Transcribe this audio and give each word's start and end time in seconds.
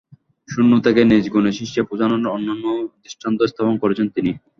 শূন্য 0.49 0.71
থেকে 0.85 1.01
নিজ 1.03 1.25
গুণে 1.33 1.51
শীর্ষে 1.57 1.81
পৌঁছানোর 1.87 2.33
অনন্য 2.35 2.65
দৃষ্টান্ত 3.01 3.39
স্থাপন 3.51 3.75
করেছেন 3.83 4.07
তিনি। 4.15 4.31